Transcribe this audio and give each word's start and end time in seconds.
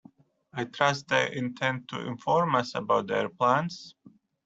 I 0.51 0.65
trust 0.65 1.09
they 1.09 1.31
intend 1.31 1.87
to 1.89 2.03
inform 2.07 2.55
us 2.55 2.73
about 2.73 3.05
their 3.05 3.29
plans. 3.29 3.93